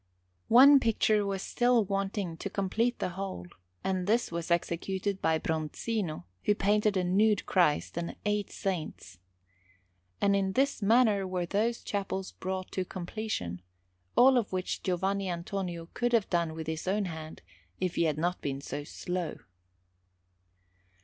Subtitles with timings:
[0.47, 3.45] One picture was still wanting to complete the whole,
[3.83, 9.19] and this was executed by Bronzino, who painted a nude Christ and eight saints.
[10.19, 13.61] And in this manner were those chapels brought to completion,
[14.15, 17.43] all of which Giovanni Antonio could have done with his own hand
[17.79, 19.37] if he had not been so slow.